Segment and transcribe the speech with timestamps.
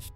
[0.00, 0.08] Hei.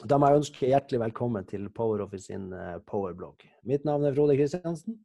[0.00, 3.44] Da må jeg ønske hjertelig velkommen til PowerOffice sin eh, powerblogg.
[3.68, 4.96] Mitt navn er Frode Kristiansen,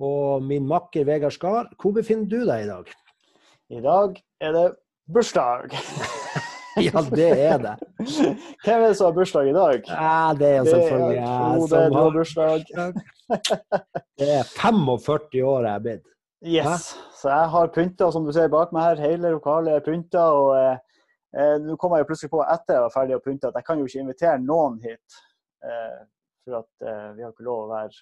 [0.00, 1.68] og min makker Vegard Skar.
[1.80, 2.94] Hvor befinner du deg i dag?
[3.68, 4.64] I dag er det
[5.12, 5.76] bursdag.
[6.88, 7.74] Ja, det er det.
[8.64, 9.88] Hvem er det som har bursdag i dag?
[9.88, 12.64] Ja, det er jo selvfølgelig jeg som har har bursdag.
[14.20, 16.06] Det er 45 år jeg er blitt.
[16.40, 16.92] Yes.
[17.20, 19.02] Så jeg har pynta, som du ser bak meg her.
[19.10, 20.22] Hele lokalet er pynta.
[20.36, 21.02] Og eh,
[21.36, 23.66] eh, nå kom jeg jo plutselig på etter jeg var ferdig å pynte, at jeg
[23.66, 25.20] kan jo ikke invitere noen hit.
[25.64, 25.98] Eh,
[26.44, 27.92] for at eh, vi har ikke lov å være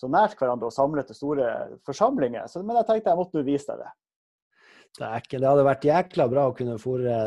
[0.00, 1.50] så nært hverandre og samle til store
[1.86, 2.48] forsamlinger.
[2.48, 3.92] Så, men jeg tenkte jeg måtte vise deg det.
[4.96, 7.18] Det, ikke, det hadde vært jækla bra å kunne fore,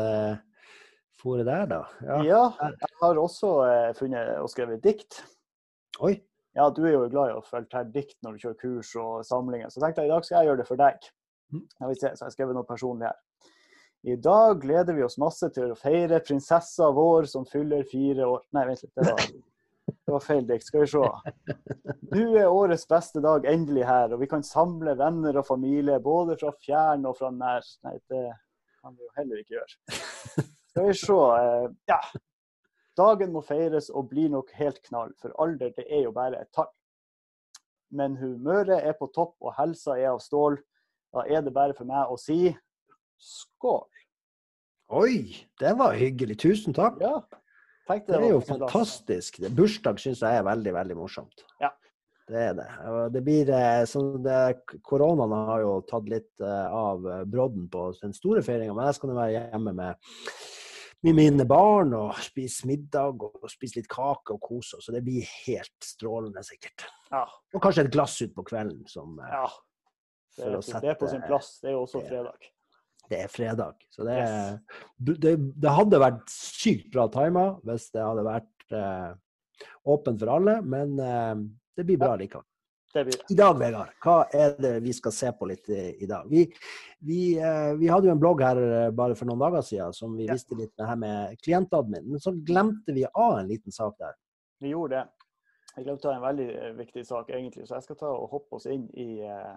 [1.24, 1.80] fore der, da.
[2.04, 2.20] Ja.
[2.26, 5.22] Ja, jeg har også eh, funnet og skrevet dikt.
[6.04, 6.18] Oi.
[6.54, 9.24] Ja, du er jo glad i å følge til dikt når du kjører kurs og
[9.26, 11.08] samlinger, så tenkte jeg i dag skal jeg gjøre det for deg.
[11.50, 11.64] Mhm.
[11.80, 13.18] Jeg vil se, så jeg har skrevet noe personlig her.
[14.04, 18.42] I dag gleder vi oss masse til å feire prinsessa vår som fyller fire år
[18.52, 19.22] Nei, vent litt, det var,
[19.88, 20.66] det var feil dikt.
[20.68, 21.54] Skal vi se.
[22.12, 26.36] Nå er årets beste dag endelig her, og vi kan samle venner og familie både
[26.36, 27.64] fra fjern og fra nær.
[27.88, 28.26] Nei, det
[28.82, 30.52] kan vi jo heller ikke gjøre.
[30.74, 31.16] Skal vi se.
[31.86, 32.00] Ja,
[32.98, 36.50] Dagen må feires og blir nok helt knall, for alder det er jo bare et
[36.54, 36.70] tall.
[37.94, 40.58] Men humøret er på topp og helsa er av stål.
[41.14, 42.52] Da er det bare for meg å si
[43.22, 43.86] skål.
[44.94, 46.38] Oi, det var hyggelig.
[46.42, 46.98] Tusen takk.
[47.02, 47.20] Ja,
[47.88, 49.38] tenkte Det er jo fantastisk.
[49.42, 51.46] Det- Bursdag syns jeg er veldig, veldig morsomt.
[51.62, 51.70] Ja.
[52.26, 52.68] Det er det.
[53.12, 58.14] Det blir eh, sånn det, Koronaen har jo tatt litt eh, av brodden på den
[58.16, 59.98] store feiringa, men jeg skal nå være hjemme med,
[61.04, 64.86] med mine barn og spise middag og spise litt kake og kose oss.
[64.88, 66.86] Så det blir helt strålende sikkert.
[67.12, 69.46] Ja, Og kanskje et glass utpå kvelden, som eh, ja.
[70.34, 71.58] Det, er, sette, det er på sin plass.
[71.62, 72.48] Det er jo også det- fredag.
[73.10, 73.84] det er fredag.
[73.92, 75.18] Så det, Yes.
[75.20, 79.12] det, det hadde vært sykt bra tima hvis det hadde vært eh,
[79.92, 81.34] åpent for alle, men eh,
[81.76, 82.46] det blir bra likevel.
[82.94, 86.28] I dag, Vegard, hva er det vi skal se på litt i, i dag?
[86.30, 86.44] Vi,
[87.02, 90.14] vi, eh, vi hadde jo en blogg her eh, bare for noen dager siden som
[90.14, 90.36] vi Ja.
[90.36, 94.14] visste litt det her med klientadmin, men så glemte vi av en liten sak der.
[94.62, 95.04] Vi gjorde det.
[95.74, 98.28] Jeg glemte å ha en veldig eh, viktig sak, egentlig, så jeg skal ta og
[98.30, 99.54] hoppe oss inn i eh,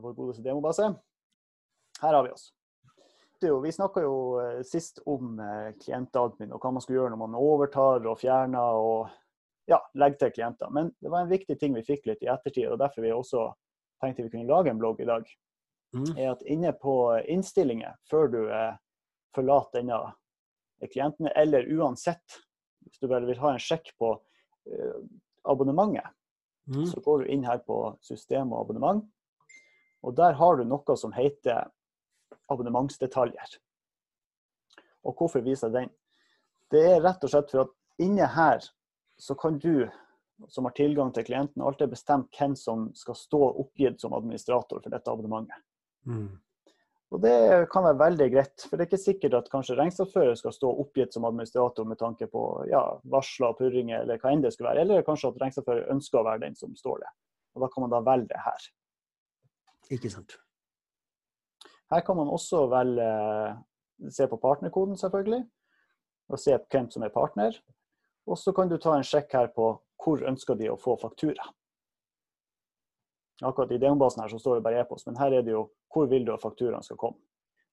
[0.00, 0.88] vår godeste demobase.
[2.00, 2.48] Her har vi oss.
[3.44, 5.36] Jo, vi snakka jo eh, sist om
[5.82, 9.12] klientadmin og hva man skulle gjøre når man overtar og fjerner og
[9.70, 10.70] ja, legge til klienter.
[10.70, 13.46] Men det var en viktig ting vi fikk litt i ettertid, og derfor vi også
[14.02, 15.28] tenkte vi kunne lage en blogg i dag.
[15.94, 16.08] Mm.
[16.18, 16.92] er at inne på
[17.30, 18.72] innstillinger før du eh,
[19.36, 20.00] forlater denne
[20.90, 22.40] klienten, eller uansett,
[22.82, 24.10] hvis du bare vil ha en sjekk på
[24.66, 24.96] eh,
[25.46, 26.10] abonnementet,
[26.66, 26.86] Mm.
[26.86, 29.04] så går du inn her på system og abonnement,
[30.00, 31.66] og der har du noe som heter
[32.48, 33.58] abonnementsdetaljer.
[35.04, 35.90] Og hvorfor viser jeg den?
[36.72, 38.64] Det er rett og slett for at inne her
[39.24, 39.86] så kan du
[40.48, 44.92] som har tilgang til klienten, alltid bestemme hvem som skal stå oppgitt som administrator for
[44.92, 45.62] dette abonnementet.
[46.06, 46.32] Mm.
[47.14, 47.34] Og det
[47.70, 51.14] kan være veldig greit, for det er ikke sikkert at kanskje regnskapsfører skal stå oppgitt
[51.14, 52.80] som administrator med tanke på ja,
[53.12, 56.42] varsler purringer eller hva enn det skulle være, eller kanskje at regnskapsfører ønsker å være
[56.46, 57.12] den som står det.
[57.54, 58.66] Og Da kan man da velge det her.
[59.94, 60.34] Ikke sant.
[61.92, 63.08] Her kan man også velge
[64.10, 65.44] se på partnerkoden, selvfølgelig,
[66.34, 67.54] og se hvem som er partner.
[68.26, 69.68] Og så kan du ta en sjekk her på
[70.04, 71.44] hvor ønsker de å få faktura.
[73.42, 76.06] Akkurat i demobasen her så står det bare e-post, men her er det jo hvor
[76.10, 77.18] vil du at fakturaen skal komme.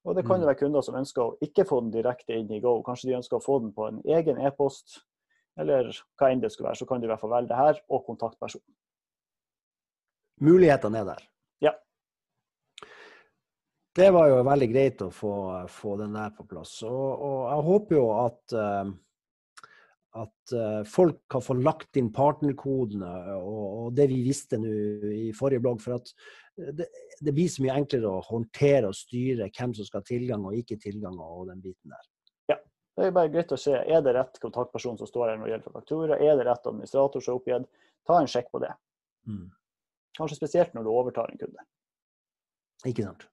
[0.06, 0.50] Og det kan jo Mm.
[0.50, 2.82] være kunder som ønsker å ikke få den direkte inn i Go.
[2.84, 5.04] Kanskje de ønsker å få den på en egen e-post,
[5.58, 6.78] eller hva enn det skulle være.
[6.82, 8.62] Så kan du i hvert fall velge det her, og kontaktperson.
[10.42, 11.28] Mulighetene er der.
[11.62, 11.72] Ja.
[13.94, 16.82] Det var jo veldig greit å få, få den der på plass.
[16.84, 18.92] Og, og jeg håper jo at, eh,
[20.20, 24.72] at eh, folk har fått lagt inn partnerkodene og, og det vi visste nå
[25.08, 25.80] i forrige blogg.
[25.84, 26.12] For at
[26.56, 26.88] det,
[27.22, 30.58] det blir så mye enklere å håndtere og styre hvem som skal ha tilgang og
[30.58, 32.10] ikke tilgang og den biten der.
[32.52, 32.60] Ja,
[32.98, 35.56] Det er bare greit å se er det rett kontaktperson som står her når det
[35.56, 36.20] gjelder faktura.
[36.20, 37.84] Er det rett administrator som er oppgitt?
[38.08, 38.74] Ta en sjekk på det.
[39.30, 39.48] Mm.
[40.18, 41.68] Kanskje spesielt når du overtar en kunde.
[42.90, 43.28] Ikke sant.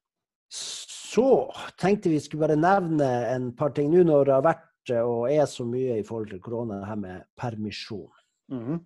[0.49, 1.49] Så
[1.81, 5.29] tenkte vi skulle bare nevne en par ting nå når det har vært eh, og
[5.31, 8.09] er så mye i forhold til korona, det her med permisjon.
[8.51, 8.79] Mm -hmm.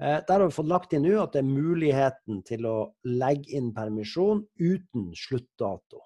[0.00, 3.74] Der har vi fått lagt inn nå at det er muligheten til å legge inn
[3.74, 6.00] permisjon uten sluttdato.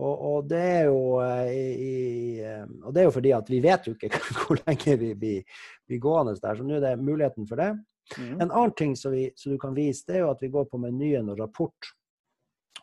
[0.00, 3.60] Og, og, det er jo, eh, i, eh, og det er jo fordi at vi
[3.60, 4.10] vet jo ikke
[4.44, 7.70] hvor lenge vi blir, blir gående der, så nå er det muligheten for det.
[8.16, 8.36] Mm.
[8.40, 10.68] En annen ting som, vi, som du kan vise, det er jo at vi går
[10.70, 11.90] på menyen og rapport.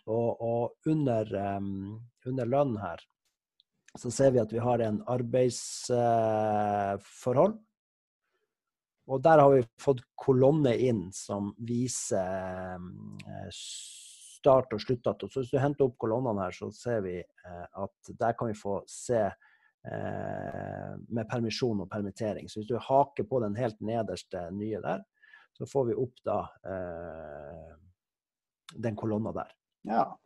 [0.07, 1.97] Og, og under, um,
[2.27, 3.01] under lønn her,
[3.97, 7.57] så ser vi at vi har en arbeidsforhold.
[9.07, 15.27] og der har vi fått kolonne inn som viser eh, start og sluttdato.
[15.31, 18.55] Så hvis du henter opp kolonnene her, så ser vi eh, at der kan vi
[18.59, 22.49] få se eh, med permisjon og permittering.
[22.49, 24.99] Så hvis du haker på den helt nederste nye der,
[25.55, 26.39] så får vi opp da
[28.75, 29.51] den kolonna der.
[29.89, 30.17] Ja.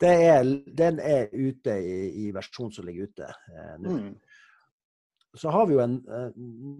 [0.00, 3.94] Det er, den er ute i, i versjonen som ligger ute eh, nå.
[3.96, 4.14] Mm.
[5.36, 6.30] Så har vi jo en, eh,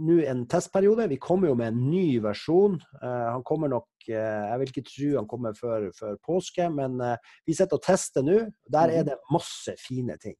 [0.08, 1.08] nå en testperiode.
[1.12, 2.78] Vi kommer jo med en ny versjon.
[3.02, 4.16] Eh, han kommer nok eh,
[4.50, 8.24] Jeg vil ikke tro han kommer før, før påske, men eh, vi sitter og tester
[8.24, 8.38] nå.
[8.72, 10.36] Der er det masse fine ting.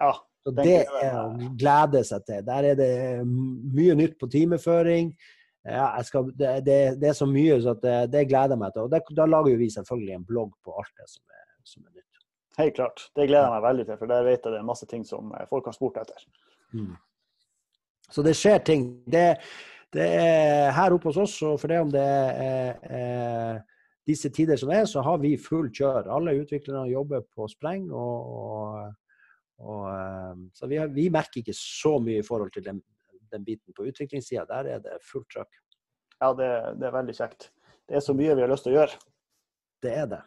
[0.00, 0.14] ja.
[0.40, 2.44] Så det er å glede seg til.
[2.46, 2.92] Der er det
[3.26, 5.10] mye nytt på timeføring.
[5.68, 8.86] Ja, skal, det, det, det er så mye, så det, det gleder jeg meg til.
[8.86, 11.39] Og da lager vi selvfølgelig en blogg på alt det som er,
[11.70, 12.22] som er nytt.
[12.58, 13.06] Helt klart.
[13.14, 15.32] Det gleder jeg meg veldig til, for der vet jeg det er masse ting som
[15.38, 16.24] eh, folk har spurt etter.
[16.74, 16.94] Mm.
[18.10, 18.86] Så det skjer ting.
[19.10, 19.26] Det,
[19.94, 22.06] det er her oppe hos oss, og for det om det
[22.46, 23.60] er eh,
[24.10, 26.10] disse tider som er, så har vi fullt kjør.
[26.10, 27.86] Alle utviklerne jobber på spreng.
[27.94, 28.90] og, og,
[29.62, 32.82] og eh, Så vi, har, vi merker ikke så mye i forhold til den,
[33.30, 34.48] den biten på utviklingssida.
[34.50, 35.62] Der er det fullt trøkk.
[36.20, 36.50] Ja, det,
[36.82, 37.48] det er veldig kjekt.
[37.88, 38.98] Det er så mye vi har lyst til å gjøre.
[39.80, 40.20] Det er det.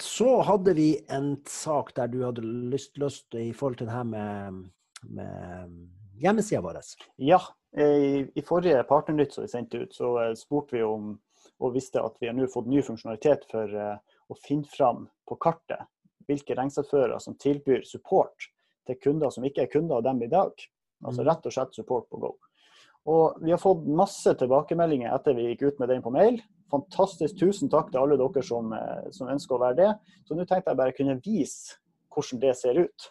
[0.00, 4.08] Så hadde vi en sak der du hadde lyst, lyst i forhold til det her
[4.08, 4.64] med,
[5.06, 5.76] med
[6.22, 6.80] hjemmesida vår.
[7.22, 7.38] Ja,
[7.78, 11.14] i, i forrige Partnernytt som vi sendte ut, så eh, spurte vi om
[11.62, 15.36] og visste at vi har nå fått ny funksjonalitet for uh, å finne fram på
[15.40, 15.86] kartet
[16.28, 18.48] hvilke regnskapsførere som tilbyr support
[18.88, 20.52] til kunder som ikke er kunder av dem i dag.
[21.04, 21.28] Altså Mm.
[21.28, 22.30] rett og slett support på Go.
[23.10, 26.38] Og vi har fått masse tilbakemeldinger etter vi gikk ut med den på mail.
[26.72, 27.36] Fantastisk.
[27.36, 29.90] Tusen takk til alle dere som, eh, som ønsker å være det.
[30.24, 31.76] Så nå tenkte jeg bare kunne vise
[32.14, 33.10] hvordan det ser ut.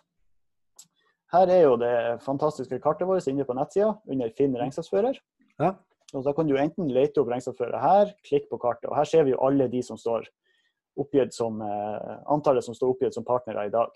[1.34, 5.18] Her er jo det fantastiske kartet vårt inne på nettsida under Finn regnskapsfører.
[5.60, 5.76] Ja.
[6.14, 8.90] Og Da kan du enten lete opp regnskapsfører her, klikk på kartet.
[8.90, 10.28] Og her ser vi jo alle de som står
[10.98, 13.90] oppgitt som, eh, antallet som står oppgitt som partnere i dag.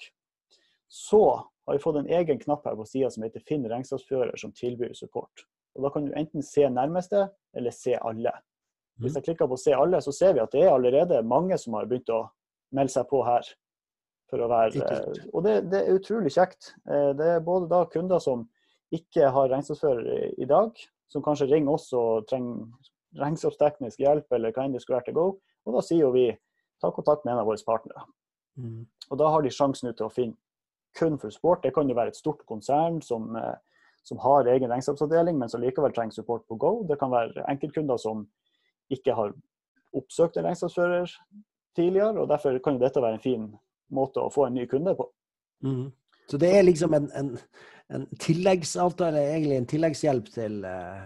[0.89, 4.51] Så har vi fått en egen knapp her på sida som heter Finn regnskapsfører som
[4.51, 5.45] tilbyr support.
[5.77, 8.31] Og Da kan du enten se nærmeste eller se alle.
[8.97, 11.73] Hvis jeg klikker på se alle, så ser vi at det er allerede mange som
[11.77, 12.23] har begynt å
[12.73, 13.45] melde seg på her.
[14.27, 14.81] For å være,
[15.31, 16.73] og det, det er utrolig kjekt.
[16.89, 18.49] Eh, Det er både da kunder som
[18.91, 20.73] ikke har regnskapsfører i- dag,
[21.07, 22.65] som kanskje ringer oss og trenger
[23.15, 25.27] regnskapsteknisk hjelp, eller hva enn det skulle være til go.
[25.65, 26.37] Og da sier vi
[26.81, 28.03] ta kontakt med en av våre partnere.
[28.59, 28.85] Mm.
[29.11, 30.35] Og da har de sjansen til å finne
[30.97, 31.63] kun for sport.
[31.63, 33.55] Det kan jo være et stort konsern som, eh,
[34.07, 36.71] som har egen regnskapsavdeling, men som likevel trenger support på Go.
[36.87, 38.23] Det kan være enkeltkunder som
[38.93, 39.33] ikke har
[39.97, 41.11] oppsøkt en regnskapsfører
[41.75, 43.47] tidligere, og derfor kan dette være en fin
[43.93, 45.09] måte å få en ny kunde på.
[45.65, 45.89] Mm.
[46.31, 47.35] Så det er liksom en, en,
[47.95, 51.05] en tilleggsavtale, egentlig en tilleggshjelp til, eh,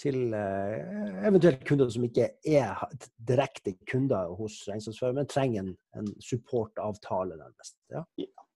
[0.00, 2.86] til eh, eventuelt kunder som ikke er
[3.32, 7.76] direkte kunder hos regnskapsfører, men trenger en, en supportavtale, nærmest.
[7.92, 8.04] Ja.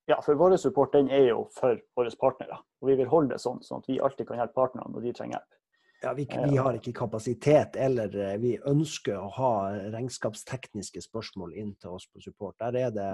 [0.06, 2.60] Ja, for vår support den er jo for våre partnere.
[2.82, 5.14] Og vi vil holde det sånn, sånn at vi alltid kan hjelpe partnerne når de
[5.18, 5.56] trenger hjelp.
[6.04, 9.52] Ja, vi, vi har ikke kapasitet, eller eh, vi ønsker å ha
[9.94, 12.54] regnskapstekniske spørsmål inn til oss på support.
[12.60, 13.10] Der er det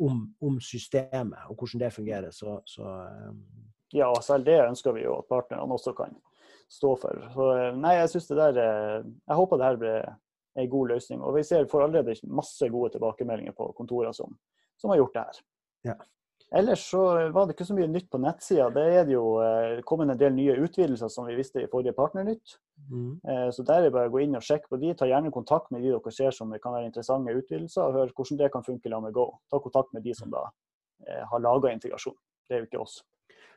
[0.00, 2.32] om, om systemet og hvordan det fungerer.
[2.32, 3.32] Så, så eh,
[3.98, 6.16] Ja, og selv det ønsker vi jo at partnerne også kan
[6.72, 7.24] stå for.
[7.34, 10.12] Så eh, nei, jeg synes det der Jeg håper det her blir
[10.54, 11.20] en god løsning.
[11.20, 14.38] Og vi ser får allerede masse gode tilbakemeldinger på kontorer som,
[14.80, 15.42] som har gjort det her.
[15.84, 15.94] Ja.
[16.54, 17.00] Ellers så
[17.34, 18.68] var det ikke så mye nytt på nettsida.
[18.70, 21.96] Det er det jo eh, kommet en del nye utvidelser som vi visste i forrige
[21.96, 22.58] Partnernytt.
[22.90, 23.20] mm.
[23.26, 24.92] Eh, Så der er det bare å gå inn og sjekke på de.
[24.94, 28.12] Ta gjerne kontakt med de dere ser som det kan være interessante utvidelser, og hør
[28.14, 29.26] hvordan det kan funke sammen med Go.
[29.50, 30.44] Ta kontakt med de som da
[31.08, 32.14] eh, har laga integrasjon.
[32.48, 33.00] Det er jo ikke oss.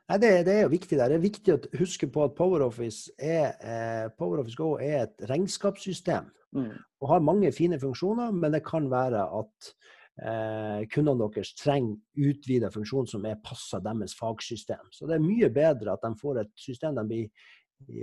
[0.10, 1.12] Nei, det, det er jo viktig der.
[1.12, 6.31] Det er viktig å huske på at PowerOffice, er, eh, PowerOffice Go er et regnskapssystem
[6.55, 6.72] Mm.
[7.03, 9.74] og har mange fine funksjoner, men det kan være at
[10.17, 14.89] eh, kundene deres trenger utvida funksjon som er passa deres fagsystem.
[14.91, 17.29] Så det er mye bedre at de får et system de blir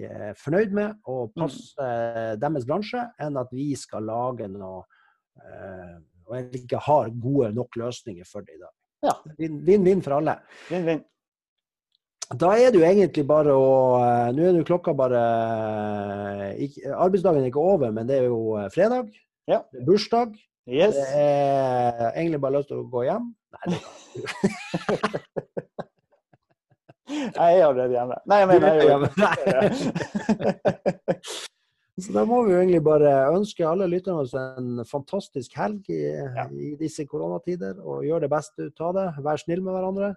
[0.09, 4.85] eh, fornøyd med og passer eh, deres bransje, enn at vi skal lage noe
[5.42, 8.73] eh, og ikke har gode nok løsninger for det i dag.
[9.04, 9.18] Ja.
[9.37, 10.38] Vinn-vinn for alle.
[10.71, 11.02] Vinn-vinn.
[12.33, 16.94] Da er det jo egentlig bare å eh, Nå er jo klokka bare eh, ikke,
[16.97, 19.12] Arbeidsdagen er ikke over, men det er jo fredag.
[19.50, 19.61] Ja.
[19.85, 20.38] Bursdag.
[20.64, 20.97] Yes.
[20.97, 23.26] Det er egentlig bare lyst til å gå hjem.
[23.54, 23.78] Nei, det
[27.04, 28.16] Jeg er allerede hjemme.
[28.30, 29.09] Nei, jeg mener er jeg er hjemme.
[32.02, 35.99] Så da må vi jo egentlig bare ønske alle lytterne oss en fantastisk helg i,
[36.11, 36.44] Ja.
[36.50, 37.75] i disse koronatider.
[37.85, 39.04] Og gjør det beste ut av det.
[39.23, 40.09] Vær snill med hverandre.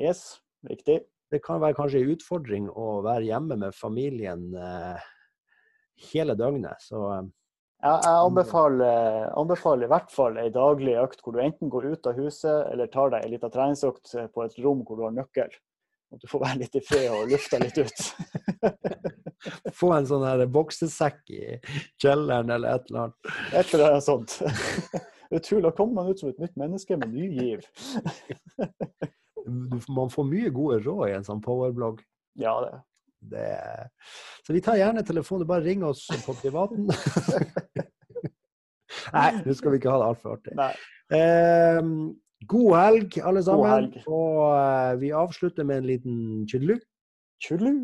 [0.00, 1.00] Yes, riktig.
[1.32, 4.96] Det kan være kanskje en utfordring å være hjemme med familien eh,
[6.12, 6.78] hele døgnet.
[6.86, 7.24] Så eh,
[7.84, 12.16] Jeg, anbefaler, anbefaler i hvert fall ei daglig økt hvor du enten går ut av
[12.18, 15.52] huset eller tar deg ei lita treningsøkt på et rom hvor du har nøkkel.
[16.14, 17.98] At du får være litt i fred og lufte litt ut.
[19.80, 21.42] få en sånn her boksesekk i
[22.02, 23.18] kjelleren eller et eller annet.
[23.52, 24.30] Et eller annet sånt.
[25.36, 25.64] Utrolig.
[25.66, 27.60] Da kommer man ut som et nytt menneske med ny giv.
[29.88, 31.96] Man får mye gode råd i en sånn powerblogg.
[32.38, 32.74] Ja, det.
[33.30, 33.46] Det,
[34.46, 35.44] så vi tar gjerne telefonen.
[35.44, 36.88] Du bare ring oss på privaten.
[39.16, 40.54] Nei, nå skal vi ikke ha det altfor artig.
[41.16, 41.80] Eh,
[42.50, 43.70] god helg, alle sammen.
[43.72, 43.98] helg.
[44.06, 46.16] Og eh, vi avslutter med en liten
[46.50, 46.76] tjudelu.
[47.42, 47.74] Tjudelu.